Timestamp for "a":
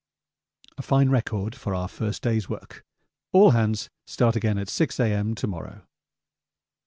0.79-0.81